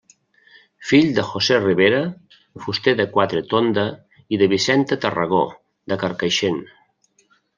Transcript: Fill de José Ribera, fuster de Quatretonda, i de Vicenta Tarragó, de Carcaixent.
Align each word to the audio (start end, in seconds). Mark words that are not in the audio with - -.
Fill 0.91 1.09
de 1.17 1.25
José 1.31 1.59
Ribera, 1.65 1.99
fuster 2.63 2.95
de 3.01 3.05
Quatretonda, 3.17 3.85
i 4.37 4.41
de 4.43 4.49
Vicenta 4.55 4.99
Tarragó, 5.05 5.45
de 5.93 5.99
Carcaixent. 6.05 6.61